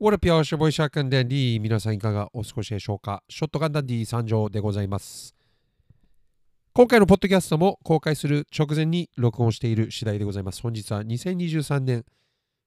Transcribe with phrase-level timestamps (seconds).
[0.00, 0.42] What up, y'all?
[0.42, 3.22] シボイシャークンダンディ皆さんいかがお過ごしでしょうか？
[3.28, 5.36] ショットガンダンディ参上でございます。
[6.72, 10.60] 今回のポッドキャストも公開する直前に録音している次第でございます。
[10.62, 12.04] 本日は2023年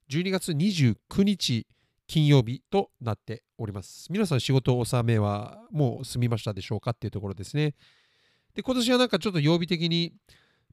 [0.10, 1.68] 12月29日
[2.08, 4.08] 金曜日となっております。
[4.10, 7.76] 皆さん仕事納めはもう済みましたでしょうかっていうところですね。
[8.56, 10.14] で、今年はなんかちょっと曜日的に、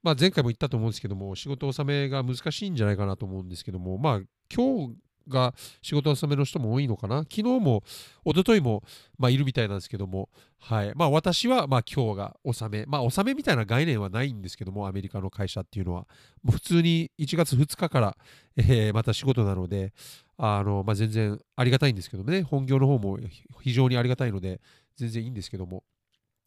[0.05, 4.21] まあ前回も言ったと思うんですけども、仕事納めが難しいんじゃないかなと思うんですけども、まあ
[4.55, 4.95] 今日
[5.29, 7.19] が仕事納めの人も多いのかな。
[7.19, 7.83] 昨日も
[8.25, 8.83] 一昨日も
[9.19, 10.93] まあいるみたいなんですけども、はい。
[10.95, 12.87] まあ私はまあ今日が納め。
[12.87, 16.07] まあ納めみたいな概念はないんですけども、アメリカの会社っていうのは。
[16.43, 18.17] もう普通に1月2日から、
[18.57, 19.93] えーまた仕事なので、
[20.37, 23.19] あの、まあ全然ありがたいんですけどもね、本業の方も
[23.63, 24.61] 非常にありがたいので、
[24.97, 25.85] 全然いいんですけども、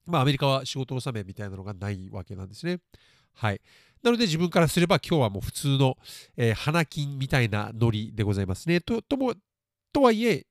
[0.06, 2.80] まあアメリカは仕事納めみたいなのがないわけなんですね。
[3.34, 3.62] はい。
[4.04, 5.98] なので自分からすれば今日はもう普通の、
[6.36, 8.82] えー花金みたいなノリでございますね。
[8.82, 9.34] ととも
[9.94, 10.46] とはいえ、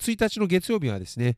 [0.00, 1.36] 1日の月曜日はですね、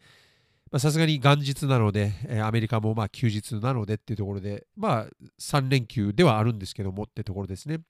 [0.79, 5.06] さすがに元日なので、えーアメリカもまあ休日なのでっていうところで、まあ
[5.41, 7.81] 3連休ではあるんですけどもってところですね。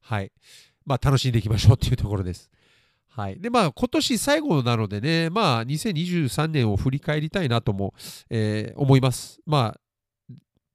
[0.00, 0.32] はい。
[0.84, 2.50] まあ楽しんでいきましょうっていうところです。
[3.08, 3.40] はい。
[3.40, 7.94] で、まあ今年最後なのでね、まあ2023年を振り返りたいなとも、
[8.30, 9.40] えー思います。
[9.46, 9.80] まあ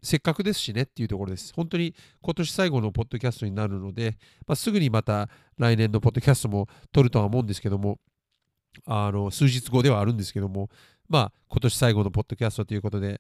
[0.06, 1.53] せっかくですしねっていうところです。
[1.53, 4.17] 本当に今年最後のポッドキャストになるので、
[4.48, 8.00] まあ、すぐにまた来年のポッドキャストも撮るとは思うんですけども、
[8.86, 10.70] あの数日後ではあるんですけども、
[11.09, 13.20] まあ今年最後のポッドキャストということで、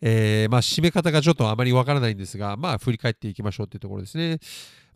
[0.00, 4.38] えーまあ締め方がちょっとあまりわからないんですが、まあ振り返っていきましょうというところですね。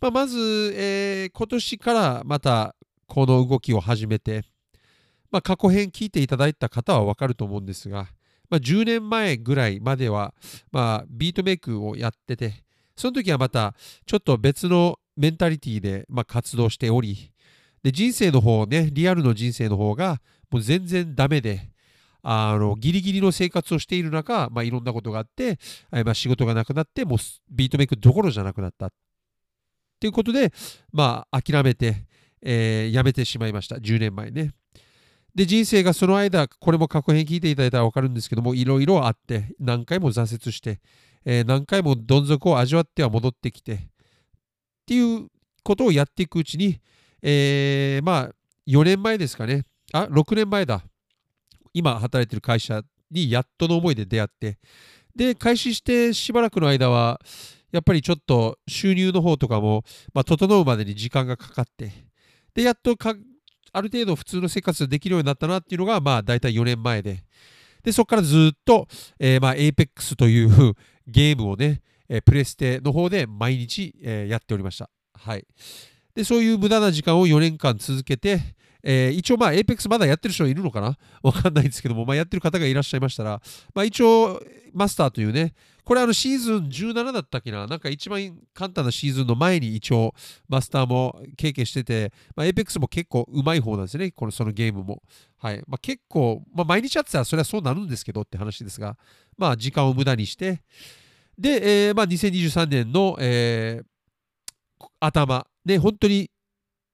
[0.00, 2.74] まあ、まず、えー今年からまた
[3.06, 4.44] この動きを始めて、
[5.30, 8.08] まあ、過去編聞いていただいた方はわかると思うんですが、
[8.52, 10.34] まあ、10年前ぐらいまでは、
[10.70, 12.52] まあ、ビートメイクをやってて、
[12.94, 17.32] その時はまたちょっと別のメンタリティで、まあ、活動しており、
[17.82, 21.70] で人生の方ね、リアルの人生の方がもう全然ダメで、
[22.20, 25.58] あのギリギリの生活をしている中、まあ、いろんなことがあって、
[25.90, 27.18] まあ、仕事がなくなって、もう
[27.50, 28.88] ビートメイクどころじゃなくなった。
[28.88, 28.92] っ
[29.98, 30.52] ていうことで、
[30.92, 32.04] まあ、諦めて、
[32.42, 33.76] えーやめてしまいました。
[33.76, 34.52] 10年前ね。
[35.34, 40.80] で、人生がその間、これも過去編聞いていただいたら分かるんですけども、いろいろあって、何回も挫折して、
[41.24, 43.78] えー何回もどん底を味わっては戻ってきて、っ
[44.86, 45.28] ていう
[45.62, 46.80] ことをやっていくうちに、
[47.22, 48.30] えーまあ、
[48.66, 49.64] 4年前ですかね。
[49.92, 50.82] あ、6年前だ。
[51.72, 54.58] 今働いてる会社にやっとの思いで出会って、
[55.14, 57.20] で、開始してしばらくの間は、
[57.70, 61.92] やっぱりちょっと収入の方とかも、まあ、整うまでに時間がかかって、
[62.54, 62.96] で、やっと
[63.72, 67.24] ある程度普通の生活できるようになったなっていうのが、まあ、大体4年前で、
[67.82, 68.86] で、そこからずっと、
[69.18, 70.74] えーまあ、Apex という
[71.06, 74.90] ゲームをね、えープレステの方で毎日、えーやっておりました。
[75.14, 75.46] はい。
[76.14, 78.40] で、そういう無駄な時間を4年間続けて、
[78.82, 80.98] えー一応まあ Apex まだやってる人いるのかな？
[81.22, 83.40] わかんないんですけども、まあ、やってる方がいらっしゃいましたら、
[83.74, 84.42] まあ、一応
[84.74, 87.66] マスターというね、これあのシーズン17だったっけな？
[87.66, 90.14] なんか一番簡単なシーズンの前に一応
[90.48, 95.02] マスターも経験してて、まあ、Apex も結構うまい方なんですね、このそのゲームも。
[95.38, 95.62] はい。
[95.66, 98.96] まあ、結構、まあ、毎日やってたらそれはそうなるんですけどって話ですが、
[99.36, 100.62] まあ時間を無駄にして、
[101.36, 103.86] で、えーまあ、2023年の、えー
[104.98, 106.30] 頭、ね、本当に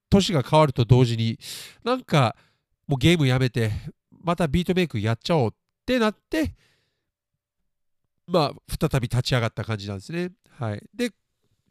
[0.09, 1.39] 年が変わると同時に、
[1.83, 2.35] なんか
[2.87, 3.71] もうゲームやめて、
[4.23, 5.53] またビートメイクやっちゃおうっ
[5.85, 6.55] てなって、
[8.29, 10.31] まあ、再び立ち上がった感じなんですね。
[10.57, 10.83] はい。
[10.93, 11.11] で、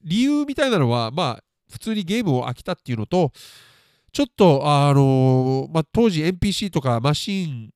[0.04, 3.32] 理由みたいなのは、まあ、普通にゲームを飽きたっていうのと、
[4.12, 7.70] ちょっと、あのまあ、当時 NPC とかマシン、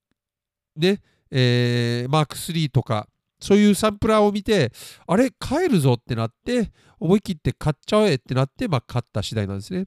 [0.76, 1.00] ね、
[1.31, 3.09] えーマーク3とか、
[3.41, 4.72] そういうサンプラーを見て、
[5.06, 9.87] あれ、買えるぞってなって、思い切って買っちゃえってなって、まあ、買った次第なんですね。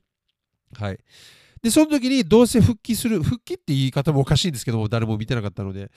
[0.74, 1.00] はい。
[1.62, 5.90] で、その時にどうせ復帰する、復帰って言い方もおかしいんですけども、誰も見てなかったので、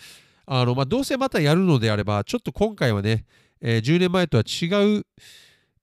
[0.51, 3.27] あの、まあ、どうせまたやるのであれば、ちょっと今回はね、
[3.61, 4.67] えー10年前とは違
[4.99, 5.07] う、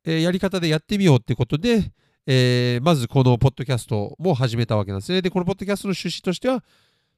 [0.06, 1.92] えーやり方でやってみようってことで、
[2.26, 5.22] えーまずこのポッドキャストも始めたわけなんですね。
[5.22, 6.64] で、このポッドキャストの趣旨としては、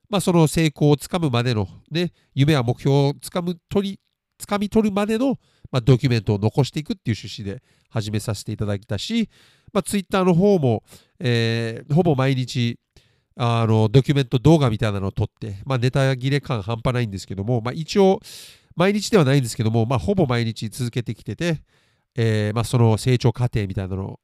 [0.09, 3.99] まあ、その成功をつかむまでの、ね、夢や目標をつかむ取り、
[4.37, 5.37] つかみ取るまでの、
[5.71, 9.29] まあ、ドキュメントを残していくっていう趣旨で始めさせていただいたし、
[9.73, 10.83] まあ、ツイッターの方も、
[11.19, 12.77] えーほぼ毎日、
[13.39, 18.19] あのドキュメント動画みたいなのを撮って、まあ、ネタ切れ感半端ないんですけども、まあ、一応、
[18.75, 21.61] 毎日ではないんですけども、まあ、ほぼ毎日続けてきてて、
[22.15, 24.19] えーまあ、その成長過程みたいなのを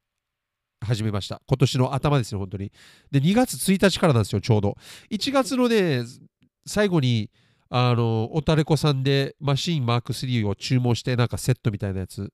[0.80, 1.40] 始めました。
[1.46, 2.72] 今年の頭ですね、本当に。
[3.10, 4.76] で、2月1日からなんですよ、ちょうど。
[5.10, 6.02] 1月のね、
[6.66, 7.30] 最後に、
[7.70, 12.32] あの、おたれこさんでマシーンマーク3を注文して、なんかセットみたいなやつ。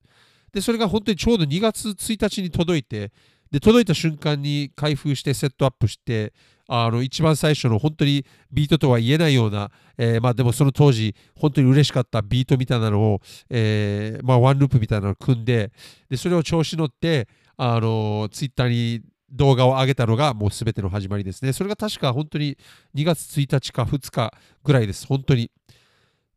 [0.51, 3.11] で、それが本当にちょうど2月1日に届いて、
[3.51, 6.33] で届いた瞬間に開封してセットアップして
[6.67, 15.71] あの一番最初の本当にビートとは言えないような、えー、まあでもその当時本当に嬉しかったビートみたいなのを、えー、まあワンループみたいなのを組んで
[16.09, 17.27] でそれを調子乗って
[17.57, 19.01] あのツイッターに
[19.31, 21.53] 動画を上げたのがもう全ての始まりですね。
[21.53, 22.57] それが確か本当に
[22.95, 24.33] 2月1日か2日
[24.63, 25.07] ぐらいです。
[25.07, 25.49] 本当に。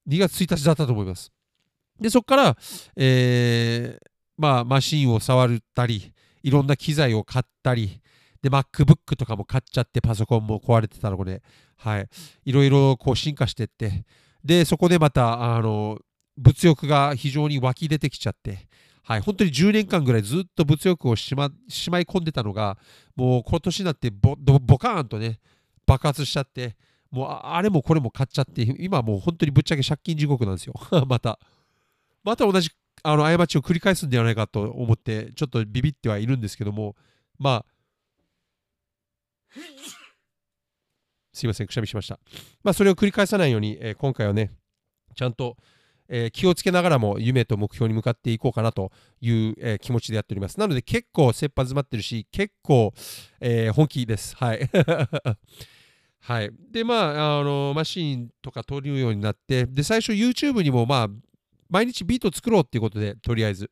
[0.08, 1.32] 2月1日だったと思います。
[2.00, 2.56] で、そこから、
[2.96, 6.12] えー、まあ、マシンを触ったり、
[6.44, 8.00] いろんな機材を買ったり、
[8.42, 11.42] で、MacBook とかも買っちゃって、パソコンも壊れてたので、
[11.78, 12.08] はい、
[12.44, 14.04] いろいろこう進化してって、
[14.44, 15.98] で、そこでまた、あの、
[16.36, 18.68] 物欲が非常に湧き出てきちゃって、
[19.02, 22.76] はい、本当に10年間ぐらいずっと物欲をしましまい込んでたのが、
[23.16, 25.40] もう今年になってボボカーンとね、
[25.86, 26.76] 爆発しちゃって、
[27.10, 30.74] もうあれもこれも買っちゃって、今もう本当にぶっちゃけ借金地獄なんですよ。
[31.08, 31.38] また。
[32.22, 32.70] また同じ
[33.06, 36.96] あの過ちを繰り返すんではないかと思って、ちょっとビビってはいるんですけども、
[37.38, 37.66] まあ、
[41.34, 42.18] すいません、くしゃみしました。
[42.62, 44.52] まあ、それを繰り返さないように、えー、今回はね、
[45.14, 45.58] ちゃんと、
[46.08, 48.90] えー、気をつけながらも夢と目標に向かっていこうかなと
[49.20, 50.58] いう、えー、気持ちでやっております。
[50.58, 52.94] なので結構切羽詰まってるし、結構、
[53.40, 54.34] え、本気です。
[54.36, 54.70] はい。
[56.20, 56.50] はい。
[56.70, 61.08] で、まあ、あの、マシーンとか取るようになって、で、最初 YouTube にも、まあ、
[61.74, 63.68] 毎日ビート作ろうっていうことで、とりあえず。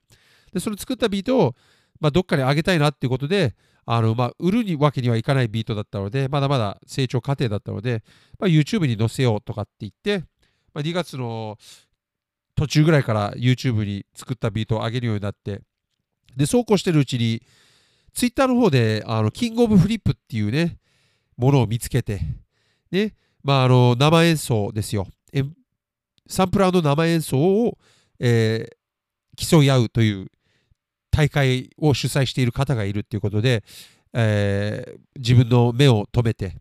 [0.52, 1.54] で、その作ったビートを、
[2.00, 3.54] まあ、どっかに上げたいなっていうことで、
[3.86, 8.02] あの、まあ、売るわけにはいかないビートだったので、まだまだ成長過程だったので、
[8.40, 10.26] まあ、YouTube に載せようとかって言って、
[10.74, 11.58] まあ、2月の
[12.56, 15.60] 途中ぐらいから YouTube に作ったビートを上げるようになって、
[16.36, 17.40] で、そうこうしてるうちに、
[18.14, 20.78] Twitter の方で、あの、キングオブフリップっていうね、
[21.36, 22.20] ものを見つけて、
[22.90, 23.14] ね、
[23.44, 25.06] まあ、あの、生演奏ですよ。
[26.28, 27.78] サンプラーの生演奏を、
[28.18, 30.26] えー、競い合うという
[31.10, 33.64] 大会を主催している方がいるっていうことで、
[34.12, 36.56] えー、自分の目を留めて、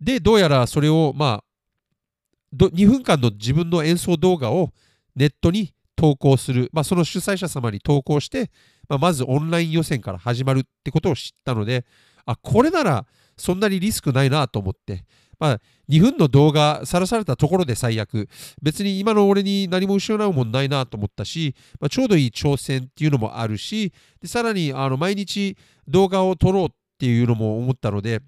[0.00, 4.70] で、どうやらそれを、まあ、2分間の自分の演奏動画を
[5.14, 8.50] ネットに投稿する、まあ、その主催者様に投稿して、
[8.88, 11.84] まあ、まずオンライン予選から始まるってことを知ったので、
[12.24, 13.06] あ、これなら
[13.36, 15.04] そんなにリスクないなと思って、
[15.38, 18.28] まあ、2分の動画さらされたところで最悪、
[18.60, 25.56] 別に今の俺に何も失うもんないなと思ったし、まあ、ちょうどいい挑戦っていうのもあるし、でさらにあの毎日
[25.86, 26.68] 動画を撮ろうっ
[26.98, 28.20] ていうのも思ったので、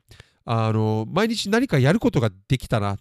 [0.45, 2.97] あの毎日何かやることができたなっ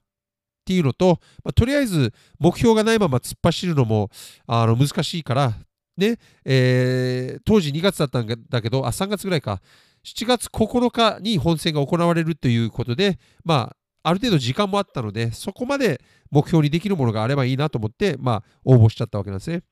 [0.66, 4.10] ていうのと、まあ、とりあえず目標がないまま突っ走るのも
[4.46, 5.54] あの難しいから、
[5.98, 9.62] ねえー、当時2月だったんだけど、あ、3月ぐらいか、
[10.06, 16.02] 7月9日に本戦が行われるということで、まあ、ある程度時間もあったので、そこまで
[16.32, 19.64] 目標にできるものがあればいいなと思って、まあ、応募しちゃったわけなんですね。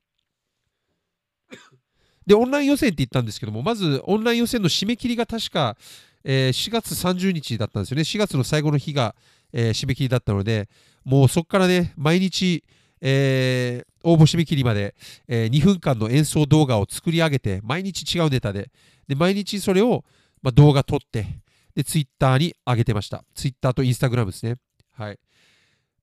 [2.25, 5.77] で、オンライン予選って言ったんですけども、まずオンライン予選の締め切りが確か、
[6.25, 8.03] えー、4月30日だったんですよね。
[8.03, 9.15] 4月の最後の日が、
[9.53, 10.67] えー、締め切りだったので、
[11.05, 12.65] もうそこからね、毎日、
[12.99, 14.93] えー、応募締め切りまで、
[15.29, 18.71] えー、2分間の演奏動画を作り上げて、毎日違うネタで、
[19.07, 20.03] で毎日それを、
[20.41, 21.39] まあ、動画撮って、
[21.77, 23.23] で、ツイッターに上げてました。
[23.35, 24.55] ツイッターとインスタグラムですね。
[24.93, 25.19] はい。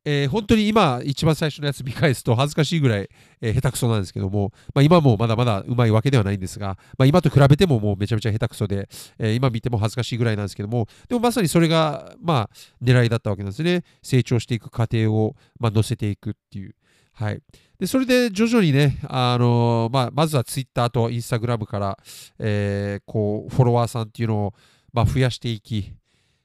[0.05, 3.09] えー、本当に今、一番最初のやつ見返すと恥ずかしいぐらい、
[3.41, 8.88] えー、下手くそなんですけども、まあ、今もまだまだうまいわけではないんですが、まあ、今と比べてももうめちゃめちゃ下手くそで、
[9.19, 12.50] えー、今見ても恥ずかしいぐらいなんですけども、でもまさにそれが、まあ、
[12.81, 13.82] 狙いだったわけなんですね。
[14.00, 16.77] 成長していく過程を、まあ、乗せていくっていう。
[17.15, 17.41] はい。
[17.79, 21.99] で、それで徐々にね、あのまあ、まずはツイッターとインスタグラムから、
[22.39, 24.55] えーこう、フォロワーさんっていうのを、
[24.94, 25.93] まあ、増やしていき、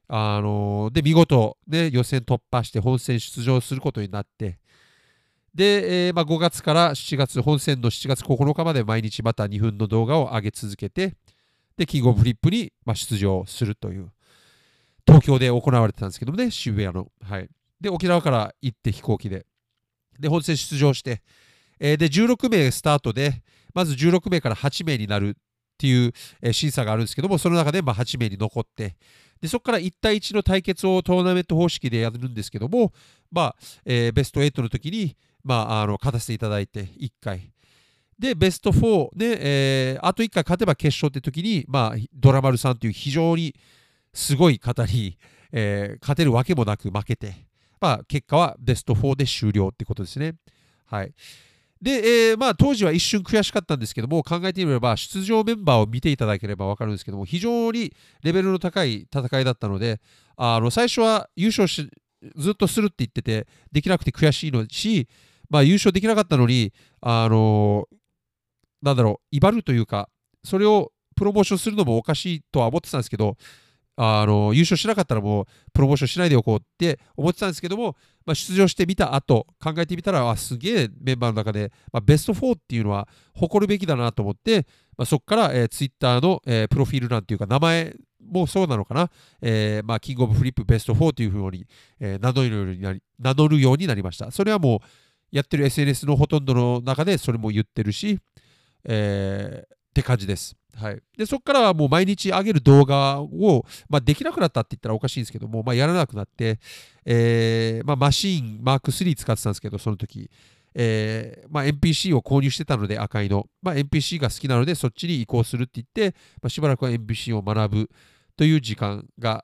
[0.07, 4.57] あので、見事、ね、予選突破して本戦出場することになって、
[5.53, 11.15] で、えー、まあ、5月から7月、本戦の7月9日まで毎日また2分の動画を上げ続けて、
[11.77, 14.11] で、キングオブフリップに、ま出場するという、
[15.05, 17.11] 東京で行われてたんですけどもね、渋谷の。
[17.21, 17.49] はい。
[17.79, 19.45] で、沖縄から行って飛行機で。
[20.19, 21.21] で、本戦出場して、
[21.79, 23.43] えー、で、16名スタートで、
[23.75, 25.37] まず16名から8名になる
[25.79, 28.97] っていう、え審査があるんですけども、その中でま8名に残って、
[29.39, 32.91] でそこから1対1の対決をトーナメント方式でやるんですけども、
[33.31, 33.55] まあ
[33.85, 37.53] えー、ベスト8の時に、まあ、あの勝たせていただいて1回。
[38.19, 43.55] で、ベスト4で、えー、あと1回勝てば決勝って時に、まあ、ドラマルさんという非常に
[44.13, 45.17] すごい方に、
[45.53, 47.47] えー、勝てるわけもなく負けて、
[47.79, 50.35] まあ、結果はベスト4で終了ってことですね。
[50.85, 51.13] はい。
[51.81, 51.91] で、
[52.31, 60.01] えー、まあ、当時は一瞬悔しかったんですけども、考えてみれば、出場メンバーを見ていただければ分かるんですけども、非常にレベルの高い戦いだったので、
[60.35, 61.89] あの最初は優勝し、
[62.35, 65.07] ずっとするって言ってて、できなくて悔しいのし、
[65.49, 67.87] まあ、優勝できなかったのに、あの
[68.81, 70.09] なんだろう、威張るというか、
[70.43, 73.37] それをプロモーションするのもおかしいとは思ってたんですけど、
[74.01, 84.65] あの優勝しなかったらもうプロモーションしないでおこうって思ってたんですけども、まあ、出場してみた後考えてみたらあすげえメンバーの中で、まあ、ベスト4っていうのは誇るべきだなと思って、
[84.97, 87.93] まあ、そこから、えー、ツイッターの、えー、プロフィール欄っていうか名前
[88.25, 89.09] もそうなのかな、
[89.41, 91.65] えーまあ、キングオブフリップベスト4というふうに、
[91.99, 94.31] えー、名乗るようになり名乗るようになりました。
[94.31, 94.79] それはもう
[95.29, 98.17] やってる SNS のほとんどの中でそれも言ってるし、
[98.85, 100.58] えー、って感じです。
[100.75, 106.59] はい、でそこからはもう毎日上げる動画を、まあ、できなくなったって言ったらおかしいんですけども、まあ、やらなくなって、
[107.05, 110.29] えーまあ、マシーンマーク3使ってたんですけどその時、
[110.73, 117.89] えーまあ、NPC を購入してたので赤いの、まあ、NPC が好きなのでそっちに移行するって言って、まあ、しばらくは NPC を学ぶ
[118.37, 119.43] という時間が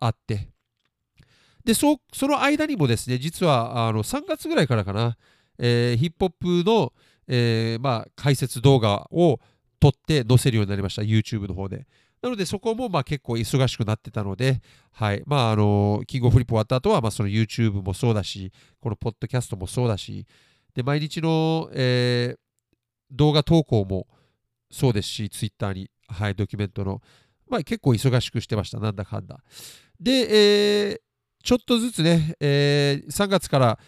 [0.00, 0.48] あって。
[1.64, 5.16] でそその間にもですね実はあの3月ぐらいからかな、
[5.58, 6.92] えー、ヒップホップの、
[7.26, 9.40] えーまあ、解説動画を
[9.86, 11.86] 撮って載せるようになりました？YouTube の方で。
[12.22, 14.60] なのでそこもまあ結構忙しくなってたので、
[14.92, 15.22] はい。
[15.26, 20.26] まあ、あのキングオフリップ終わった後はまその YouTube もそうだしこのポッドキャストもそうだし
[20.74, 22.38] で毎日の、えー、
[23.12, 24.08] 動画投稿も
[24.70, 27.00] そうですし Twitter に、はい、ドキュメントの、
[27.48, 28.80] まあ、結構忙しくしてました。
[28.80, 29.38] なんだかんだ。
[30.00, 30.10] で、
[30.90, 30.98] えー、
[31.44, 33.78] ちょっとずつね、えー、3月から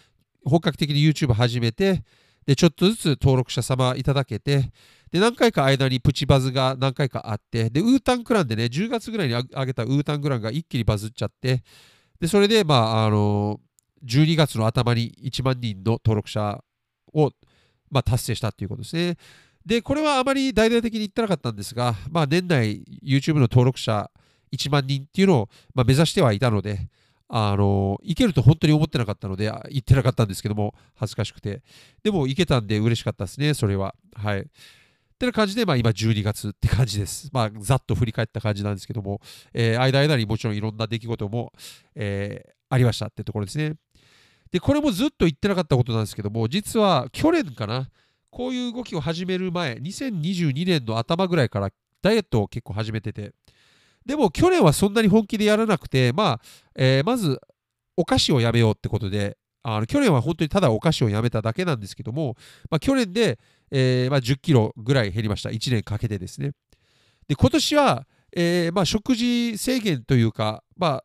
[0.45, 2.03] 本格的に YouTube 始めて
[2.49, 4.71] でちょっとずつ登録者様いただけて
[5.11, 11.63] で、何回か間にプチバズが何回かあって、で、ウータンクランでね、10月ぐらいに上げたウータンクランが一気にバズっちゃって、
[12.19, 13.59] で、それで、まあ、あの、
[14.05, 16.63] 12月の頭に1万人の登録者
[17.13, 17.31] を、
[17.89, 19.17] まあ、達成したっていうことですね。
[19.65, 24.11] で、これはあまり大々的に言ってなかったんですが、まあ、年内 YouTube の登録者
[24.51, 26.89] 1万人っていうのを、まあ、目指してはいたので、
[27.29, 31.61] あの、いけると本当に思ってなかったので、言ってなかったんですけども、恥ずかしくて。
[32.03, 33.95] でも、いけたんで嬉しかったですね、それは。
[34.15, 34.39] はい。
[34.39, 34.45] っ
[35.19, 37.29] てな感じで、まあ、今12月って感じです。
[37.31, 39.21] まあ、ざっと振り返った感じなんですけども、
[39.53, 41.53] えー、間間にもちろんいろんな出来事も、
[41.93, 43.75] えー、ありましたってところですね。
[44.51, 47.89] で、これもずっと言ってなかったことなんですけども、実は去年かな、
[48.31, 51.69] こういう動きを始める前、2022年の頭ぐらいから
[52.01, 53.33] ダイエットを結構始めてて、
[54.09, 56.41] でも去年はそんなに本気でやらなくて、まあ、
[56.73, 57.39] えー、まず
[57.95, 62.35] お菓子をやめようってことで、あの去年は本当にただお菓子をやめただけなんですけども、
[62.71, 63.37] まあ、去年で、
[63.69, 65.51] えーまあ、10キロぐらい減りました。
[65.51, 66.53] 1年かけてですね。
[67.27, 71.03] で、今年は、えーまあ、食事制限というか、まあ、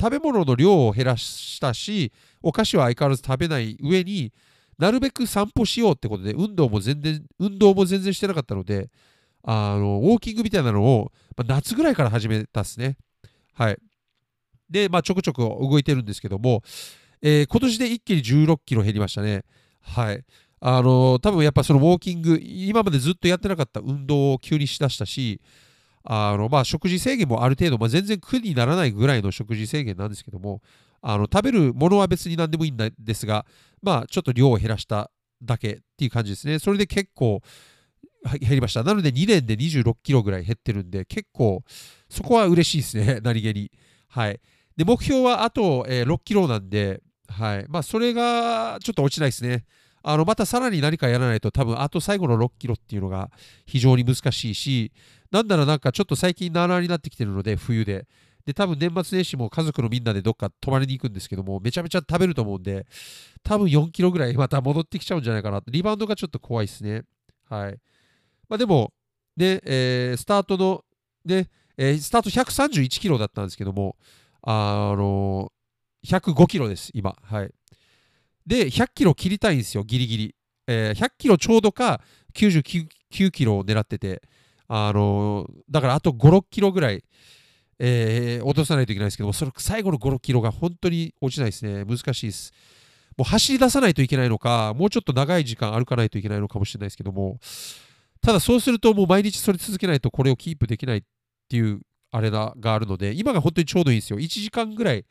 [0.00, 2.12] 食べ物の量を減らしたし、
[2.44, 4.32] お菓子は相変わらず食べない上に
[4.78, 8.88] なるべく散歩しようってことで、運動も全然、運動も全然してなかったので、
[9.42, 12.96] あのウォーキングみたいなのを、まあ、夏ぐらいから始めたっすね。
[13.54, 13.78] はい。
[14.68, 16.62] で、まあ、ちょくちょく動いてるんですけども、
[17.22, 19.44] えー、今年で一気に16キロ減りましたね。
[19.80, 20.24] はい。
[20.62, 25.40] あの多分やっぱそのウォーキング、今までずっとやってなかった運動を急にしだしたし、
[26.04, 30.62] あのまあ、食事制限もある程度、まあ、全然苦にならないぐらいの食事制限なんですけども、
[31.02, 33.46] あの食べるものは別に何でもいいんですが、
[33.82, 35.10] まあ、ちょっと量を減らした
[35.42, 36.58] だけっていう感じですね。
[36.58, 37.40] それで結構
[38.38, 38.82] 減りました。
[38.82, 41.62] なので2年で26キロぐらい減ってるんで、結構
[42.08, 43.70] そこは嬉しいですね、 何気に。
[44.08, 44.40] はい。
[44.76, 47.66] で、目標はあと、えー、6キロなんで、はい。
[47.68, 49.64] まあ、それがちょっと落ちないですね。
[50.02, 53.30] あのまたさらに何かやらないと多分あと最後の6キロっていうのが
[53.66, 54.92] 非常に難しいし
[55.30, 58.06] なんならなんかちょっと最近ならになってきてるので冬で
[58.46, 62.86] で多分年末年始も家族のみんなでどっか泊まりに行くんですけどもめちゃめちゃ食べると思うんで
[63.42, 67.02] 多分4キロぐらいまた戻ってきちゃうんじゃないかなリバウンドがちょっと怖いですね
[67.48, 67.78] はい
[68.50, 68.92] まあでも
[69.34, 70.84] で、えー、スタートの
[71.24, 73.96] で、えー、スタート131キロだったんですけども
[74.42, 75.50] あの
[76.06, 77.50] 105キロです今はい
[78.50, 80.34] で、100キロ切りたいんですよ、ギリギリ。
[80.66, 82.00] えー、100キロちょうどか
[82.34, 84.22] 99キロを狙ってて、
[84.66, 87.04] あのー、だからあと5、6キロぐらい、
[87.78, 91.84] えー、落とさないといけないですけどその最後の5、6キロが本当に落ちないですね。
[91.84, 92.52] 難しいです。
[93.16, 97.38] もう走り出さないといけないのか、もうちょっと長い時間歩かないといけないのかもしれないですけども、
[98.22, 101.02] ただそうするともう毎日それ続けないとこれをキープできないっ
[101.48, 104.18] ていうあれがあるので、今が本当にちょうどいいんですよ。
[104.18, 105.04] 1時間ぐらい、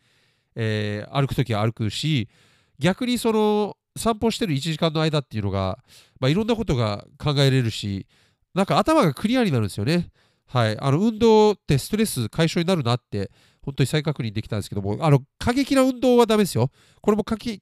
[0.56, 2.30] えー、歩くときは歩くし、
[2.78, 5.80] 逆にその散歩してる1時間の間っていうのが、
[6.20, 8.06] まあ、いろんなことが考えれるし、
[8.54, 10.10] なんか頭がクリアになるんですよね。
[10.48, 10.78] はい。
[10.80, 16.72] あの、運動ってストレス解消になるなって、本当に再確認できたんですけども、あの、過激な運動はダメですよ。
[17.02, 17.62] これも過激、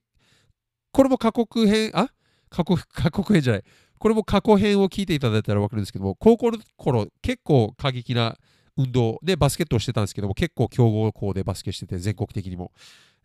[0.92, 2.10] これも過酷編、あ？
[2.50, 3.64] 過酷、過酷編じゃない。
[4.00, 8.38] これも過去編を聞いていただいたら分かるんですけども、高校の頃、結構過激な
[8.78, 12.72] 運動でバスケットをしてたんですけども、結構強豪校でバスケしてて、全国的にも。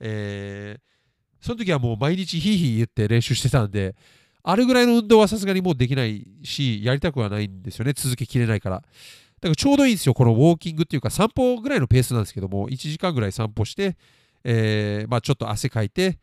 [0.00, 0.92] えー
[1.42, 3.96] その時はもう毎日ヒーヒー言って練習してたんで、
[4.44, 8.76] あれぐらいの運動はさすがにもうできないし、やりたくはないんですよね、続けきれないから。
[8.76, 13.96] だからちょうどいいんですよ、このウォーキングっていうか散歩ぐらいのペースなんですけども、1時間ぐらい散歩して、
[14.44, 16.20] えー、まあ、ちょっと汗かいて、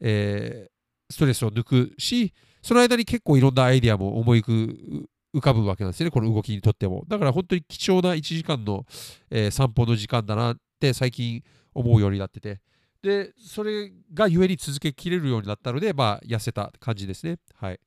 [0.00, 2.32] えー、ストレスを抜くし、
[2.62, 7.04] その間に結構いろんなアイディアも思い浮かぶわけなんですよね、この動きにとっても。
[7.08, 8.86] だから本当に貴重な1時間の、
[9.30, 11.42] えー、散歩の時間だなって最近
[11.74, 12.60] 思うようになってて。
[13.02, 17.38] で、それがゆえに続けきれるようになったので、まあ、痩せた感じですね。
[17.54, 17.80] はい。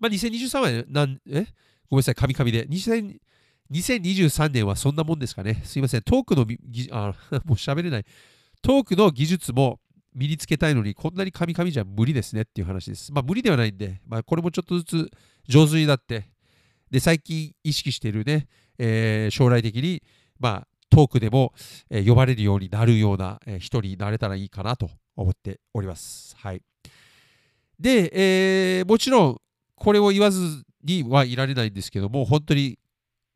[0.00, 1.46] まあ、2023は、ね、なんえ？
[1.88, 2.66] ごめんなさい、カミカミで。
[2.66, 5.62] 2023年はそんなもんですかね。
[5.64, 6.02] すいません。
[6.02, 6.46] トークの
[6.92, 7.14] あ、
[7.44, 8.04] もう喋れない。
[8.62, 9.80] トークの技術も
[10.14, 13.12] 身につけたいのに、こんなにカミカミじゃ無理ですねっていう話です。
[13.12, 15.10] まあ、無理ではないんで、まあ、これもちょっとずつ
[15.48, 16.30] 上手になって、
[16.90, 18.48] で、最近意識しているね、
[18.78, 20.02] えー、将来的に、
[20.38, 21.52] まあ、トークでも、
[21.88, 26.34] えー、呼ばれるようになるような、えー、人になれたらいいかなと思っております。
[26.36, 26.62] はい。
[27.78, 28.10] で、
[28.78, 29.36] えー、もちろん、
[29.76, 32.78] これを言わずにはいられないんですけども、本当に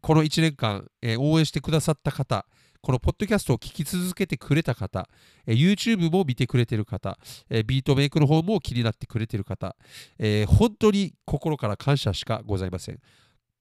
[0.02, 2.47] この1年間、えー、応援してくださった方、
[2.84, 5.08] このポッドキャストを聞き続けてくれた方、
[5.46, 7.16] えー、YouTube も見てくれてる方、
[7.48, 9.74] えー、ビートメイクの方も気になってくれてる方、
[10.18, 12.98] えー、本当に心から感謝しかございません。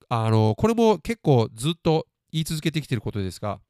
[0.10, 3.62] あのこれも結構ずっと言い続けてきてることですが、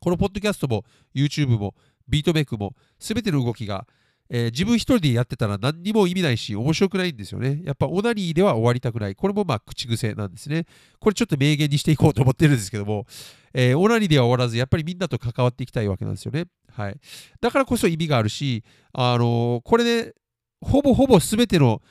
[0.00, 0.82] このポッドキャストも
[1.14, 1.76] YouTube も
[2.08, 3.86] ビートメイクも全ての動きが、
[4.30, 7.60] えー、自分一人でやってたら何にも意味ないし面白くないんですよね。
[7.64, 9.14] やっぱオナニーでは終わりたくない。
[9.14, 10.64] これもまあ口癖なんですね。
[11.00, 13.06] これちょっと明言にしていこうと思ってるんですけども、
[13.52, 16.46] えー、オナニーでは終わらずやっぱりみんなと関わっていきたいわけなんですよね。
[16.72, 16.96] はい。
[17.40, 20.14] だからこそ意味があるし、あのー、これで、
[20.60, 21.82] ほぼほぼ全ての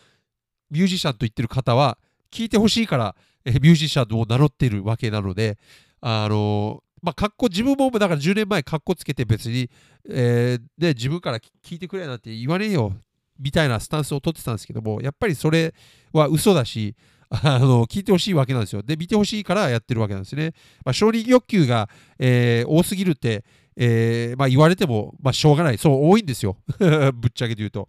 [0.70, 1.98] ミュージシャンと言ってる方は
[2.32, 5.58] 聞いてほしいから、え、ミュージシャンを名乗ってるわけなので、
[6.00, 9.70] あのまあ、格好、自分もだから10年前、格好つけて別に、
[10.10, 12.94] えー、で、自分から聞いてくれなんて言わねえよ、
[13.40, 15.74] みたいなスタンスを取ってたんですけども、やっぱりそれ
[16.14, 16.96] は嘘だし、
[17.30, 18.84] あの聞いてほしいわけなんですよ。
[18.84, 20.54] で、見てほしいからやってるわけなんですね。
[20.84, 21.90] まあ、承認欲求が、
[22.20, 23.46] えー、多すぎるって、
[23.78, 25.78] えー、まあ、言われても、まあ、しょうがない。
[25.78, 26.58] そう、多いんですよ。
[26.78, 27.88] ぶっちゃけて言うと。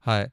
[0.00, 0.30] はい。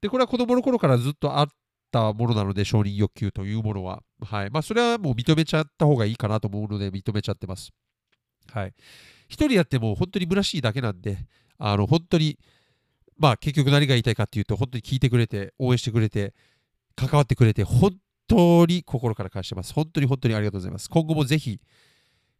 [0.00, 1.48] で、これは子供の頃からずっとあっ
[1.90, 4.02] たものなので、承認欲求というものは。
[4.20, 4.50] はい。
[4.50, 7.70] まあ、それはもう認めちゃった方がいいかなと思うので、認めちゃってます。
[8.52, 8.74] はい。
[9.28, 11.18] 一人やっても本当に虚しいだけなんで、
[11.58, 12.38] あの、本当に、
[13.18, 16.34] まあ、結局何が言いたいかっていうと、本当に聞いてくれて、応援してくれて、
[16.96, 19.72] 関わってくれて、本当に心から感謝します。
[19.72, 20.88] 本当に本当にありがとうございます。
[20.88, 21.60] 今後もぜひ、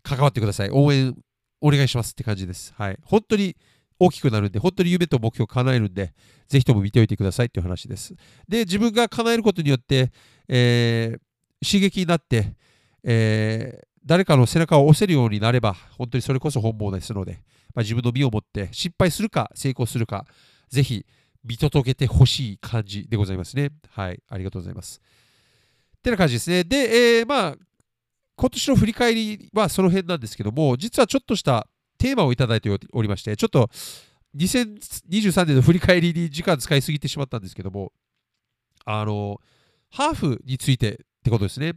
[0.03, 0.71] 関わってください。
[0.71, 1.15] 応援
[1.61, 2.73] お願いしますって感じです。
[2.77, 2.99] はい。
[3.05, 3.57] 本当に
[4.01, 6.15] 大きくなるんで、本当に夢と目標を叶えるんで、
[6.49, 8.15] ぜひとも見ておいてくださいっていう話です。
[8.49, 10.11] で、自分が叶えることによって、
[10.49, 12.57] えー、刺激になって、
[13.05, 17.43] えー、誰かの背中を押せるようになれば、本当にそれこそ本望ですので、
[17.75, 20.27] まあ、自分の身をもって失敗するか成功するか、
[20.71, 21.05] ぜひ
[21.45, 23.71] 見届けてほしい感じでございますね。
[23.91, 25.01] はい、ありがとうございます。
[25.99, 26.65] ってな感じですね。
[26.65, 27.57] で、えー、まあ、
[28.37, 31.67] 今年の振り返りはその辺なんですけども、実はちょっとした
[32.01, 33.69] テーマをいただいておりまして、ちょっと
[34.37, 37.93] 2023年の振り返りに時間使いすぎてしまったんですけども、
[38.87, 39.39] あの、
[39.91, 41.75] ハーフについてってことですね。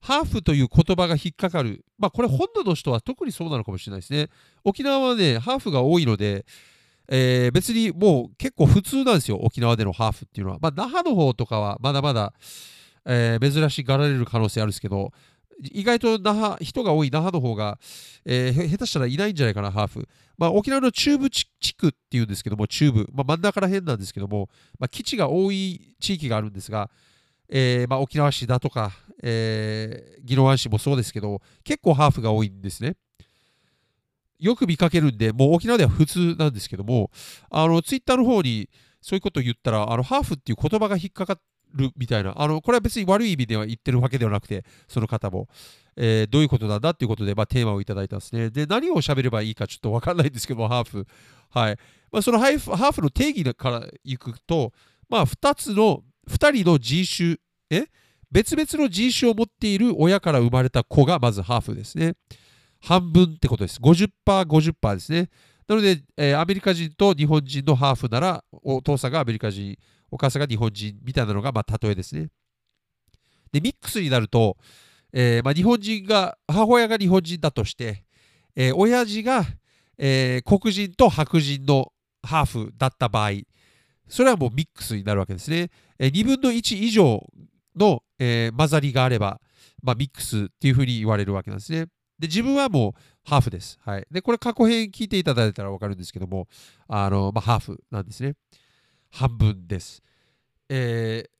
[0.00, 1.84] ハーフという言葉が引っかかる。
[1.98, 4.28] まあ、これ本土の人は特にそうなのかもしれないですね。
[4.64, 6.46] 沖縄はね、ハーフが多いので、
[7.08, 10.58] えー、別にもう結構普通なんですよ、沖縄でのハーフっていうのは。
[10.60, 12.32] まあ、那覇の方とかはまだまだ、
[13.04, 15.12] えー、珍しがられる可能性あるんですけど、
[15.60, 17.78] 意外と那覇人が多い那覇の方が、
[18.24, 20.08] えー、下手したらいないんじゃないかな、ハーフ。
[20.36, 26.90] まあ、沖縄の中部地区っていうんですけども、中部、まあ、真ん中ら辺なんですけども、まあ、基地が多い地域があるんですが、
[27.48, 32.96] えーまあ、沖縄市だとか、えー、宜野湾市もそうですけど、結構ハーフが多いんですね。
[34.38, 37.10] よく見かけるんで、もう沖縄では普通なんですけども、
[37.50, 38.68] あのツイッターの方に
[39.00, 41.40] そういうことを言ったら、あのハーフっていう言葉が引っかかっ
[41.74, 45.48] るみたいな、あのこれは別に悪い意味では言ってるわけではなくて、その方も、
[45.96, 48.50] えー、どういうことなんだっていうことで、まあ、テーマをいただいたんですね。
[48.50, 51.06] で、何を喋ればいいかちょっと分かんないんですけども、ハーフ。
[51.50, 51.78] はい。
[52.10, 54.72] まあ、そのハーフハーフの定義からいくと、
[55.08, 57.36] まあ、2つの、2人の人種、
[57.70, 57.86] え？
[58.30, 62.14] 別々の人種を持っている親から生まれた子がまずハーフですね。
[62.80, 63.78] 半分ってことです。
[63.80, 65.30] 50%、50%ですね。
[65.68, 69.78] なので、えー、アメリカ人と日本人のハーフなら、お父さんがアメリカ人、
[70.14, 72.28] お母さんが日本人みたいなのが、まあ、例えですね。
[73.50, 74.56] で、ミックスになると、
[75.12, 78.04] えー、まあ、日本人が、母親が日本人だとして、
[78.54, 79.44] えー、親父が、
[79.98, 83.30] えー、黒人と白人のハーフだった場合、
[84.08, 85.70] それはもうミックスになるわけですね。
[85.98, 87.20] えー、2分の1以上
[87.74, 89.40] の、えー、混ざりがあれば、
[89.82, 91.86] まあ、ミックスっていうふうに言われるわけなんですね。
[92.20, 93.80] で、自分はもうハーフです。
[93.84, 94.06] はい。
[94.12, 96.46] で、これ過去編聞いていただいたらわかるんですけども、
[96.86, 98.34] あの、まあ、ハーフなんですね。
[99.14, 100.02] 半分です。
[100.68, 101.34] えー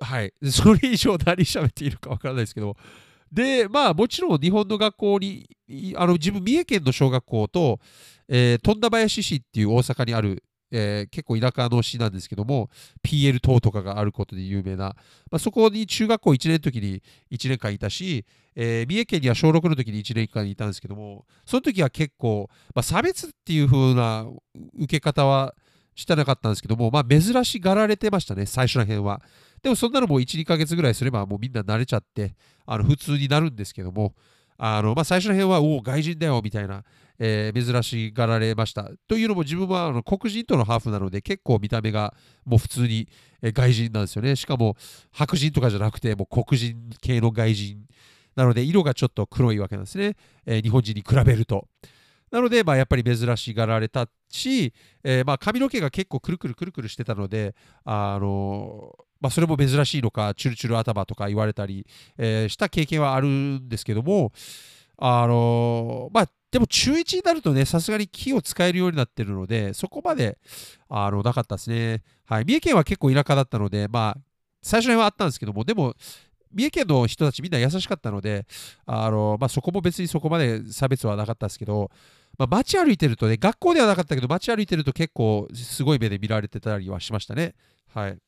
[0.00, 0.32] はい。
[0.50, 2.76] それ以上何喋っているかわからないですけど、
[3.32, 5.48] で、まあもちろん日本の学校に、
[5.96, 7.80] あの自分、三重県の小学校と、
[8.28, 12.70] えー、富田林市っていう大阪にある、えー、結構田舎の市なんですけども、
[13.02, 14.94] PL 等とかがあることで有名な、
[15.30, 24.26] まあ、そこに中学校1年の時に1年間いたし、えー、三重県には小6の時に1年間いたんですけども、その時は結構、まあ、差別っていう風な
[24.78, 25.54] 受け方は
[25.98, 29.20] してなかったんですけども、まあ、珍しがられてましたね、最初ら辺は。
[29.62, 34.14] でもそんなのも1、2ヶ月ぐらいすればもうみんな慣れちゃって、あの普通になるんですけども、
[34.56, 36.84] あのまあ、最初の辺は、おお、外人だよみたいな、
[37.18, 38.88] えー、珍しがられました。
[39.08, 43.08] というのも自分はあの黒人とのハーフなので結構見た目がもう普通に、
[43.42, 44.36] え、外人なんですよね。
[44.36, 44.76] しかも
[45.10, 47.84] 白人とかじゃなくてもう黒人系の外人
[48.36, 50.14] なので色がちょっと黒いわけなんですね。
[50.46, 51.66] えー、日本人に比べると。
[52.30, 61.86] なので、まあ、やっぱり珍しがられたし、えー、まあ髪の毛が結構くるくるくるくるしてたので、あのまあ、それも珍しいのか、チュルチュル頭とか言われたり、
[62.16, 64.32] えー、した経験はあるんですけども、
[64.96, 70.38] あのまあ、でも中1になるとね、さすがに木を使えるようになってるので、そこまで
[70.88, 72.02] あのなかったですね。
[72.24, 72.44] はい。
[72.44, 74.20] 三重県は結構田舎だったので、まあ、
[74.62, 75.94] 最初にはあったんですけども、でも、
[76.52, 78.46] 三重県の人たちみんな優しかったので、
[78.86, 81.90] あのまあ、そこも別にそこまで差別はなかったですけど、
[82.38, 87.54] まあ、街歩いてるとね、学校ではなかったけど、街歩いてると結構すごい目で見られてたりはしましたね。
[87.92, 88.18] はい。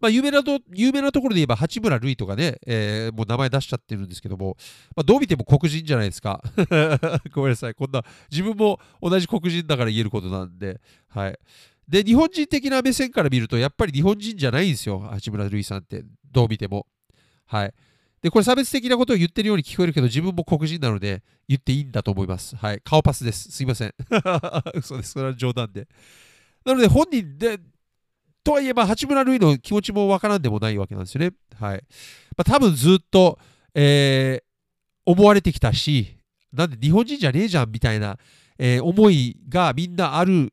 [0.00, 4.56] まあ、有名なと有名なところで言えば八村塁とかね、えー、もう名前出しちゃってるんですけども、
[4.96, 6.42] まあ、どう見ても黒人じゃないですか。
[7.32, 11.38] ごめんなさい、こんな、自分も同じ黒人だから言えることなんで、はい。
[11.88, 16.86] で、日本人的な目線から見ると、やっぱり日本人じゃないんですよ、八村塁さんって、どう見ても。
[17.46, 17.74] はい。
[18.24, 22.56] で、これ差別的なことを言ってるように聞こえるけど、自分も黒人なので、言っていいんだと思います。
[22.56, 22.80] はい。
[22.82, 23.52] 顔パスです。
[23.52, 23.94] すいません。
[24.74, 25.10] 嘘です。
[25.10, 25.86] それは冗談で。
[26.64, 27.60] なので、本人で、
[28.42, 31.32] とはいえ、ば、八村塁の気持ちもわからんでもないわけなんですよね。
[31.60, 31.84] はい。
[32.34, 33.38] まあ、多分ずっと、
[33.74, 34.42] えー、
[35.04, 36.16] 思われてきたし、
[36.50, 38.16] なんで日本人じゃねえじゃんみたいな、
[38.58, 40.48] えー、思いがみんなある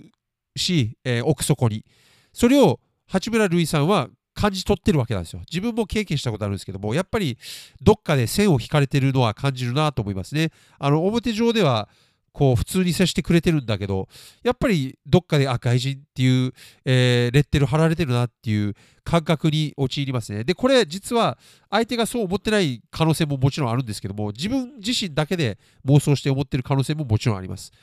[0.57, 1.85] し、えー、奥底に。
[2.33, 4.09] それを八村塁さんは
[4.41, 5.41] 感じ取ってるわけなんですよ。
[5.51, 7.37] 自分も経験したことあるんですけども、やっぱり
[7.79, 10.51] どっかで線を引かれてるのは感じるなと思いますね。
[10.79, 11.89] あの表上では
[12.33, 14.07] こう普通に接してくれてるんだけど
[14.41, 16.53] やっぱりどっかであ外人っていう、
[16.85, 18.73] えー、レッテル貼られてるなっていう
[19.03, 21.37] 感覚に陥りますねでこれ実は
[21.69, 27.73] 相手がそう思ってない可能性ももちろんあるんですけども自分自身だけで妄想して思ってる可能性ももちろんあります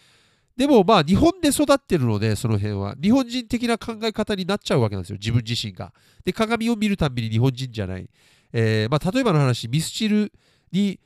[0.59, 5.17] でもまあ日本で育ってるのでその辺は日本人的な考え方になっちゃうわけなんですよ。
[5.19, 5.95] 自分自身が。
[6.25, 8.11] で鏡を見るたびに日本人じゃない、
[8.53, 10.33] えー、まあ、例えばの話ミスチル
[10.73, 10.99] に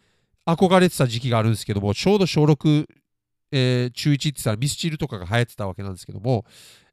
[0.46, 2.86] 憧れてた時期があるんですけどもちょうど小6
[3.54, 6.44] えー、中1って言ったらミスチルとかが流行ってたわけなんですけども、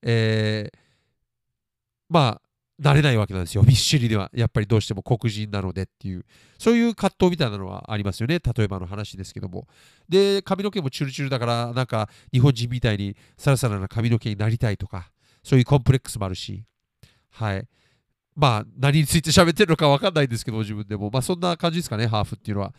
[0.02, 0.78] えー、
[2.10, 2.49] まあ、
[2.80, 3.64] なれないわけなんですよ。
[3.64, 4.32] ミスチルでは。
[4.34, 6.26] やっぱりどうしても黒人なのでっていう、
[6.58, 8.40] そういう葛藤みたいなのはありますよね。
[8.40, 9.68] 例えばの話ですけども。
[10.08, 15.12] で、髪の毛もチュルチュルだから、なんか日本人みたいにサラサラな髪の毛になりたいとか、
[15.44, 16.64] そういうコンプレックスもあるし、
[17.32, 17.68] はい。
[18.36, 21.10] まあ、何について喋ってるのか分かんないんですけど、自分でも。
[21.12, 22.74] まあ、そんな感じですかね、ハーフっていうのは。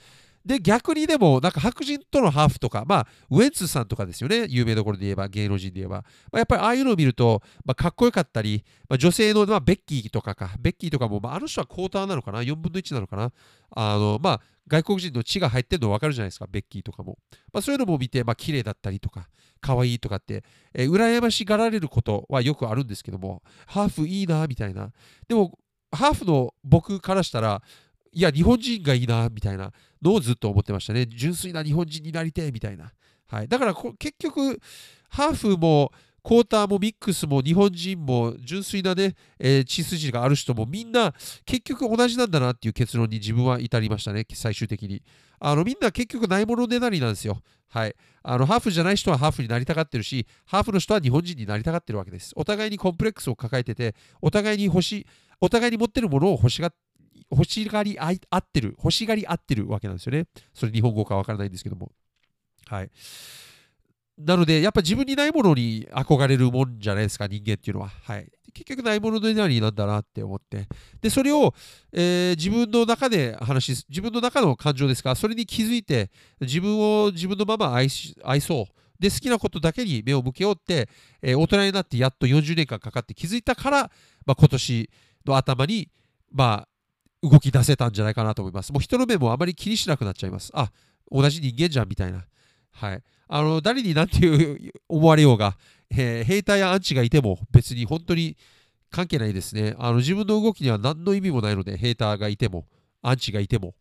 [0.45, 5.97] で、逆にでも、なんか白人とのハーフとか、まあ、ウェンツさんとかですよね、有名どころで言えば、芸能人で言えば。
[5.97, 13.33] まあ、やっぱりああいうのを見ると、まあ、かっこよかったり、まあ、女性の、まあ、ベッキーとかか、ベッキーとかも、まあ、あの人はクォーターなのかな、4分の1なのかな？
[13.77, 17.19] あの、まあ、外国人の血が入ってるの分かるじゃないですか、ベッキーとかも。
[17.53, 19.29] まあ、そういうのも見て、まあ、綺麗だったりとか、
[19.61, 24.91] 可愛いとかって、えー、羨ましがられることはよくあるんですけども、ハーフいいな、みたいな。
[25.29, 25.59] でも、
[25.93, 27.63] ハーフの僕からしたら、
[28.13, 31.07] いや、日本人がいいな、みたいなのをずっと思ってましたね。
[31.07, 32.93] 純粋な日本人になりて、みたいな。
[33.29, 33.49] はい。
[33.49, 34.61] だから結局、
[35.09, 35.93] ハーフも、
[36.23, 41.15] クォーターもミックスも日本人も純粋なね、えー、血筋がある人もみんな
[41.47, 45.03] 結局同じなんだなっていう結論に自分は至りましたね、最終的に。
[45.39, 47.41] あのみんな結局ないものねだりなんですよ。
[47.69, 47.95] はい。
[48.23, 52.33] あのハーフじゃない人はハーフになりたがってるし、ハーフの人は日本人になりたがってるわけです。
[52.37, 55.07] お互いにコンプレックスを抱えてて、お互いに欲しい、
[55.41, 56.75] お互いに持ってるものを欲しがっ
[57.31, 60.27] 欲しがり合ってる、欲しがり合ってるわけなんですよね。
[60.53, 61.93] それ日本語かわからないんですけども。
[62.67, 62.91] はい。
[64.19, 67.89] なので、やっぱ自分にないものに憧れるもんじゃないですか、人間っていうのは。
[67.89, 68.31] はい。
[68.53, 70.69] 結局ないもののなりなんだなって思って。
[71.01, 71.55] で、それを、
[71.93, 78.65] えー、自分の中で話し、自分の中の感情ですか、それに気づいて、自分を自分のまま愛し愛そう。
[79.01, 80.89] で、好きなことだけに目を向けようって、
[81.23, 83.91] えー、大人になってやっと40年間かかって気づいたから、
[84.27, 84.91] まあ、今年
[85.25, 85.89] の頭に、
[86.31, 86.69] まあ、
[87.23, 88.73] 動き出せたんじゃないかなと思います。
[88.73, 90.51] もう人の目もあまり気にしなくなっちゃいます。
[90.55, 90.71] あ、
[91.11, 92.25] 同じ人間じゃんみたいな。
[92.73, 93.03] はい。
[93.29, 95.57] あの、誰に何ていう思われようが、
[95.91, 98.37] えー、兵隊やアンチがいても別に本当に
[98.91, 99.75] 関係ないですね。
[99.79, 102.67] あの自分の動きには何の意味もないので、ヘーターがいても、
[103.03, 103.75] アンチがいても、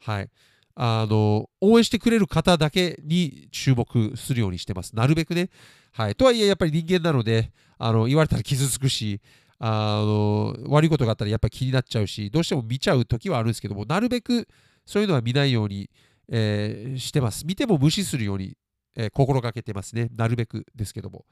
[0.00, 0.30] はい。
[0.76, 4.96] あの、応援してくれる方だけに注目するようにしてます。
[4.96, 5.50] なるべくね。
[5.92, 6.14] はい。
[6.14, 9.20] とはいえ、やっぱり人間なので、あの、言われたら傷つくし、
[9.58, 14.48] あの、悪いことがあったらやっぱり気になっちゃうし、どうしても見ちゃう時はあるんですけども、なるべく
[14.86, 15.90] そういうのは見ないように、
[16.28, 17.46] えー、してます。
[17.46, 18.56] 見ても無視するように、
[18.96, 20.08] えー、心がけてますね。
[20.16, 21.24] なるべくですけども。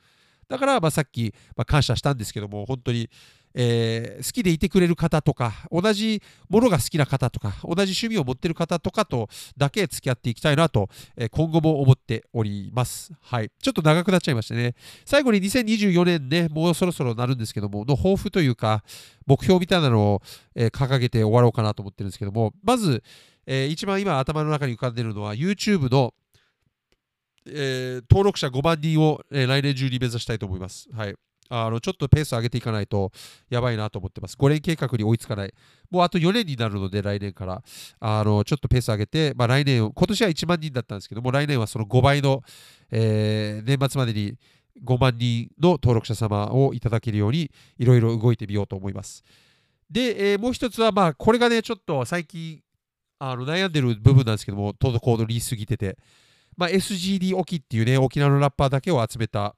[0.48, 3.08] だから、まあ、さっき、まあ、感謝したんですけども、本当に、
[3.54, 13.12] えー、好きでいてくれる方とか、同じものが好きな方とか、同じ趣味を持ってる方とかとだけ付き合っていきたいなと、えー、今後も思っております。
[13.20, 13.50] はい。
[13.62, 14.74] ちょっと長くなっちゃいましたね。
[15.04, 18.82] 最後に2024年ね、もうそろそろなるんですけども、の抱負というか、
[19.26, 20.22] 目標みたいなのを、
[20.54, 23.02] えー、掲げて終わろうかなと思ってるんですけども、まず、
[23.46, 26.14] えー、一番今頭の中に浮かんでるのは YouTube の、
[27.46, 30.88] えー、登録者5万人を、えー、来年中に目指したいと思います。
[30.92, 31.14] はい。
[31.54, 33.12] あのちょっとペース上げていかないと
[33.50, 34.36] やばいなと思ってます。
[34.36, 35.54] 5年計画に追いつかない。
[35.90, 37.62] もうあと4年になるので、来年から。
[38.00, 42.42] あのちょっとペース上げて、まあ、来年、今年は1万人だったんですけども、来年はその5倍の、
[42.90, 44.36] えー、年末までに
[44.82, 49.22] 5万人の登録者様をいただけるように、いろいろ動いてみようと思います。
[49.90, 52.62] で、えー、もう一つは、まあ、これがね、ちょっと最近
[53.18, 55.96] あの悩んでる部分なんですけども、滞りすぎてて、
[56.56, 59.54] まあ、SGD 沖っていうね、沖縄のラッパーだけを集めた、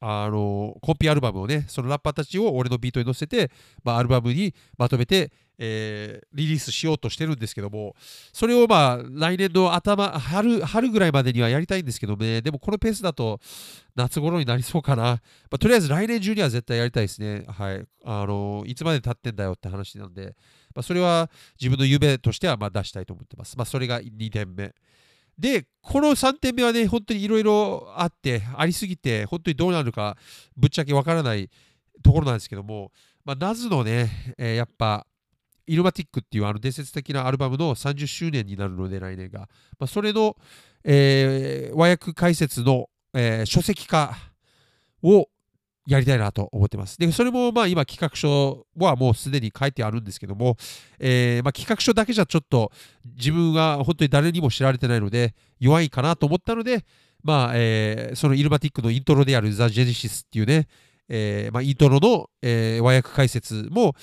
[0.00, 3.50] あのコピーアルバムをね、そのラッパーたちを俺のビートに乗せて、
[3.84, 7.94] まあ、アルバムにまとめて、えー、リリースしようとしてるんですけども、
[8.32, 13.40] それをまあ来年の頭春、春ぐらいまでにはやりたいんですけどね、でもこのペースだと
[13.94, 15.02] 夏頃になりそうかな。
[15.02, 15.20] ま
[15.52, 17.44] あ、とりあえず来年中には絶対やりたいですね。
[17.46, 17.84] はい。
[18.02, 20.34] あのいつまで経ってんだよって話なんで、
[20.74, 23.58] まあ、それは自分の夢としてはま出したいと思ってます。
[23.58, 24.74] まあ、それが2点目。
[25.40, 30.18] で、この3点目はね、本当にいろいろあって、ありすぎて、本当にどうなるか、
[30.54, 31.48] ぶっちゃけわからない
[32.02, 32.92] ところなんですけども、
[33.24, 35.06] まあ、ナズのね、えー、やっぱ、
[35.66, 39.40] イルマティックっていうあの伝説的なアルバムの30周年になるので、来年が。
[39.78, 40.36] まあ、それの、
[40.84, 44.14] えー、和訳解説の、えー、書籍化
[45.02, 45.28] を
[45.86, 46.98] やりたいなと思ってます。
[46.98, 50.56] で、それもまあ今企画書はもうすでに書いてあるんですけども、
[50.98, 52.70] えー、ま、企画書だけじゃちょっと
[53.04, 56.84] 自分は本当に誰にも知られてないので弱いかなと思ったので、
[57.22, 60.68] まあ、えー、そのイルマティックのイントロであるザ・ジェネシスっていうね、
[61.08, 63.94] えー、ま、イントロの、え和訳解説も、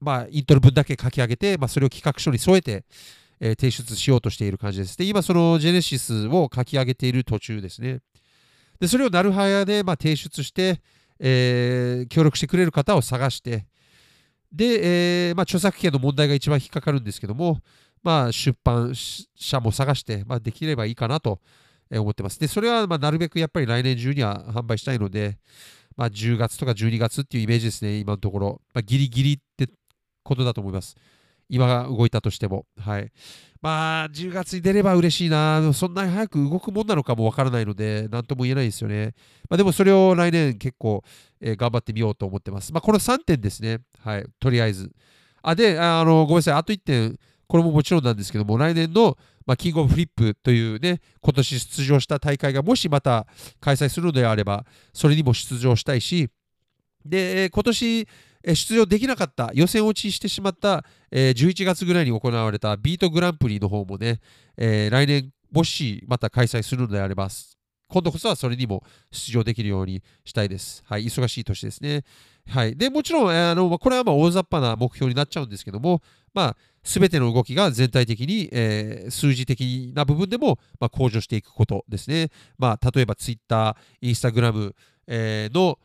[0.00, 2.84] まあ、イントロ分だけ書き上げて、まあ、それを企画書に添えて、
[3.40, 4.96] え提出しようとしている感じです。
[4.96, 8.00] で、今そのジェネシスを書き上げている途中ですね。
[8.80, 10.80] で、それをなるはやで、ま提出して、
[11.20, 13.66] えー、協力してくれる方を探して、
[14.52, 17.58] で、えー、まあ、著作権の問題が一番引っかかるんですけども、
[18.02, 21.40] まあ、出版社も探して、まあ、できればいいかなと
[21.90, 22.38] 思ってます。
[22.38, 25.38] で、それはまなるべくやっぱり来年中には販売したいので、
[25.96, 28.62] まあ、10月とか12月っていうイメージですね、今のところ。
[28.72, 29.68] まあ、ギリギリって
[30.22, 30.96] ことだと思います。
[31.48, 32.66] 今動いたとしても。
[32.78, 33.10] はい。
[33.60, 35.72] まあ、10月に出れば嬉しいな。
[35.72, 39.14] そんなに早く動くもんなのかもわからないので、なんとも言えないですよね。
[39.48, 41.02] まあ、でもそれを来年結構、
[41.40, 42.72] えー、頑張ってみようと思ってます。
[42.72, 43.80] まあ、この3点ですね。
[44.00, 44.26] はい。
[44.38, 44.92] とりあえず。
[45.42, 46.54] あ、で、あの、ごめんなさい。
[46.54, 47.18] あと1点。
[47.48, 53.26] これももちろんなんですけども、来年の、まあ、キングオブフリップというね、今年出場した大会がもしまた
[53.58, 56.28] 開催するのであれば、それにも出場したいし、
[57.06, 58.06] で、今年、
[58.54, 64.20] 出場できなかった、予選落ちしてしまった、えー、11月ぐらいに行われたビートグランプリの方もね、
[64.56, 67.28] えー、来年、もしまた開催するのであれば、
[67.88, 70.82] 今度こそはそれにも出場できるようにしたいです。
[70.86, 72.04] はい、忙しい年ですね。
[72.46, 76.02] はい、でもちろん、あのこれはま大雑把な目標になっちゃうんですけども、
[76.34, 82.28] まあ、全ての動きが全体的に、えー、数字的な部分でも、まあ、向上していくことですね。
[82.58, 84.74] まあ、例えば Twitter、Instagram、
[85.06, 85.78] えー、の、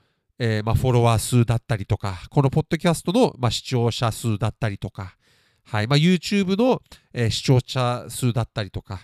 [0.46, 5.16] えー、まあ、フォロワー数だったりとか、このポッドキャストの、まあ、視聴者数だったりとか、
[5.64, 6.82] はいまあ、YouTube の、
[7.14, 9.00] えー、視聴者数だったりとか、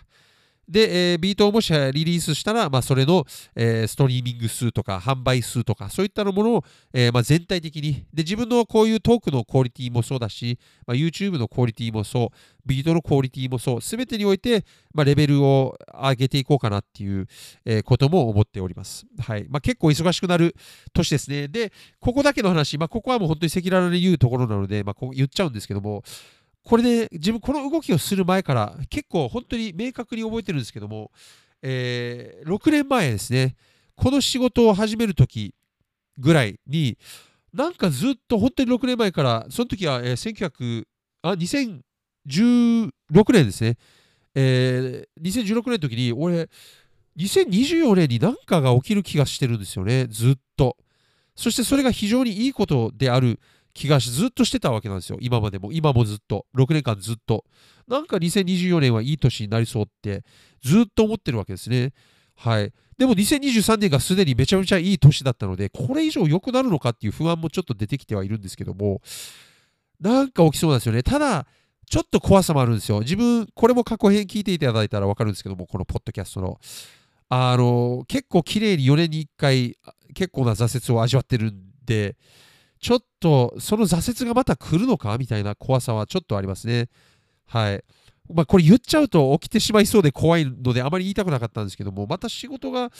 [0.70, 8.06] で、えー、ビートをもしリリースしたら、まあ、それの、えー、ストリーミング数とか販売数とかそういったものを、えー、まあ、全体的に。
[8.14, 17.28] で自分のこういうトークのクオリティもそうだし、まあ、YouTube のクオリティもそうビートのクオリティもそう全てにおいて、まあ、レベルを上げていこうかなっていう、
[17.66, 19.46] えことも思っております、はい。
[19.50, 20.56] まあ、結構忙しくなる
[20.94, 21.48] 年ですね。
[21.48, 26.04] でここだけの話、まあ、ここはもう本当に赤裸々に言うところなので、まあ、こう言っちゃうんですけども
[26.70, 31.10] これで自分この動きをする前から結構本当に明確に覚えてるんですけども、
[31.64, 33.56] えー、6年前ですね。
[33.96, 35.56] この仕事を始める時
[36.20, 36.96] ぐらいに
[37.52, 40.86] なんかずっと本当に6年前からその時は、えー、1900
[41.24, 42.92] あ2016
[43.34, 43.78] 年ですね、
[44.36, 46.50] えー、2016年の時に俺
[47.18, 50.06] 2024年に何かが起きる気がしてるんですよね。
[50.08, 50.78] ずっと。
[51.36, 53.40] そしてそれが非常にいいことである。
[53.80, 55.18] 気がずっとしてたわけなんですよ。
[55.22, 55.72] 今までも。
[55.72, 56.46] 今もずっと。
[56.54, 57.46] 6年間ずっと。
[57.88, 60.24] なんか2024年はいい年になりそうって
[60.62, 61.94] ずっと思ってるわけですね。
[62.36, 62.74] はい。
[62.98, 69.02] でも2023年がすでにめちゃめちゃいい年だったので、これ以上良くなるのかっていう不安もちょっと出てきてはいるんですけども、
[70.02, 71.02] なんか起きそうなんですよね。
[71.02, 71.48] ただ、
[71.90, 73.00] ちょっと怖さもあるんですよ。
[73.00, 76.60] 自分、これも過去編聞いていただいたら分かるんですけども、このポッドキャストの。
[77.30, 79.78] あの、結構綺麗に4年に1回、
[80.14, 82.18] 結構な挫折を味わってるんで、
[82.80, 86.90] ちょっとその挫折がまた来るのかみたいな怖さはちょっとありますね。
[87.46, 87.84] はい。
[88.34, 92.92] まあ、これ言っちゃうと起きてしまいそうで怖いのであまり言いたくなかったんですけども、また仕事が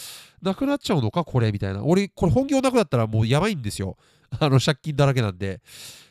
[0.42, 1.84] なくなっちゃうのか、これみたいな。
[1.84, 3.98] 俺、これ本業なくなったらもうやばいんですよ。
[4.40, 5.62] あの借金だらけなんで。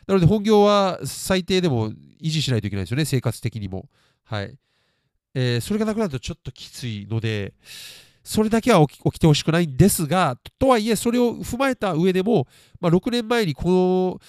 [0.06, 3.88] なので本業は最低でも維持しないといけないですよね、生活的にも。
[4.24, 4.56] はい。
[5.34, 7.54] えー、それがなくなるとちょっときついので、
[8.28, 12.46] それだけは起きてほしくないんですが、とはいえ、それを踏まえた上でも、
[12.78, 14.20] まあ、6年前にこの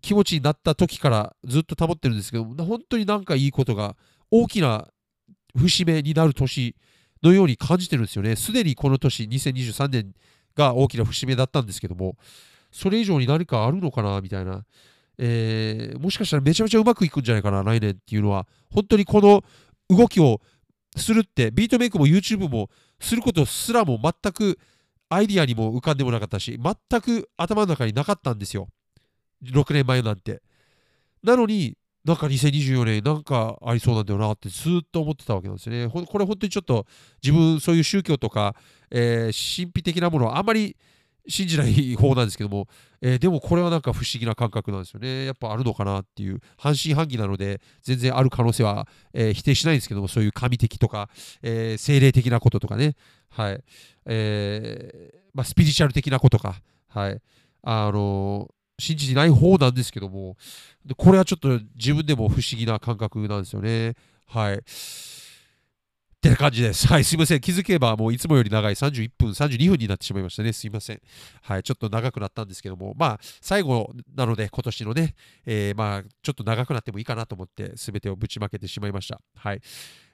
[0.00, 3.96] 気持ちになった時からずっと保ってるんですけど、本当になんかいいことが、
[4.30, 4.86] 大きな
[5.56, 6.76] 節目になる年
[7.20, 8.36] のように感じてるんですよね。
[8.36, 10.14] すでにこの年、2023年
[10.54, 12.16] が大きな節目だったんですけども、
[12.70, 14.64] それ以上に何かあるのかなみたいな。
[15.18, 18.46] えー、もしかしたらめちゃめちゃうまくいくんじゃないかな、来年っていうのは。
[18.70, 19.42] 本当にこの
[19.88, 20.40] 動きを
[20.96, 22.70] するって、ビートメイクも YouTube も
[23.02, 24.58] することすらも全く
[25.08, 28.68] アイディアにも浮かんでもなかったし、全く頭の中になかったんですよ。
[29.44, 30.42] 6年前なんて。
[31.22, 35.88] なのに、なんか2024年なんかありそうなんだよなってずっと思ってたわけなんですよね。
[35.88, 36.86] これ本当にちょっと
[37.22, 38.56] 自分そういう宗教とか、
[38.90, 40.76] えー、神秘的なものはあんまり
[41.28, 42.66] 信じない方なんですけども、
[43.00, 45.24] えー、でもこれはなんか不思議な感覚なんですよね。
[45.24, 51.08] やっぱあるのかなっていう、半信半疑なので、全然ある可能性は、えー、否定しないんですけども、そういう神的とか、
[51.42, 52.96] えー、精霊的なこととかね、
[53.28, 53.64] はい、
[54.06, 56.56] えまあ、スピリチュアル的なことか、
[56.88, 57.20] はい、
[57.62, 60.36] あの信じてない方なんですけども、
[60.96, 63.94] これはちょっと自分でも不思議な感覚なんですよね。
[64.26, 64.62] はい。
[66.22, 66.86] ってな感じです。
[66.86, 67.40] はい、すいません。
[67.40, 70.52] 気づけばもういつもより長い31分、32分になってしまいましたね。
[70.52, 71.00] すいません。
[71.42, 79.20] はい、ちょっと長くなったんですけども、まあ、最後なので、今年のね、えー、まあ、ちょっと長くなってもいいかなと思って、すべてをぶちまけてしまいました。
[79.34, 79.60] はい。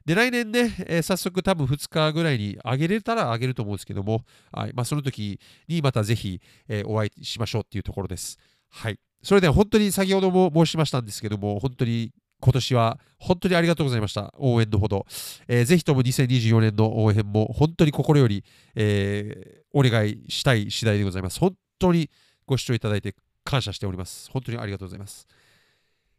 [0.07, 8.39] で、来年ね、えー、早速多分2日ぐらいに上げれたら上げると思うんですけども、はいまあ、その時にまたぜひ、えー、お会いしましょうっていうところです。
[8.71, 8.99] はい。
[9.23, 14.33] それでは本当に先ほども申しましたんですけども、本当に今年は本当にありがとうございました。
[14.39, 15.07] 応援のほど。
[15.49, 21.41] えー、ぜひとも2024年の応援も本当に心より、えー、お願いしたい次第でございます。
[21.41, 22.11] 本当に
[22.47, 24.31] ご視聴いただいて感謝しております。
[24.31, 25.27] 本当にありがとうございます。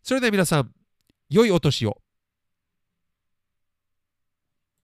[0.04, 0.72] それでは皆さん、
[1.30, 1.98] 良いお年を。